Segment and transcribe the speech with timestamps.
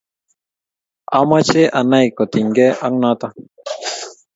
[1.17, 3.33] Amache anai kotinyke ak notok